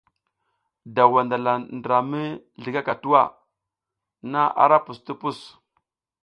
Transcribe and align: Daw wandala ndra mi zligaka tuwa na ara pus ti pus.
Daw 0.95 1.09
wandala 1.15 1.53
ndra 1.77 1.99
mi 2.11 2.23
zligaka 2.61 2.93
tuwa 3.01 3.23
na 4.31 4.41
ara 4.63 4.77
pus 4.85 4.97
ti 5.05 5.13
pus. 5.21 5.39